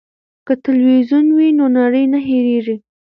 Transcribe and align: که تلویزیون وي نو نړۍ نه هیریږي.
که 0.45 0.53
تلویزیون 0.65 1.25
وي 1.37 1.49
نو 1.57 1.65
نړۍ 1.77 2.05
نه 2.13 2.19
هیریږي. 2.27 2.75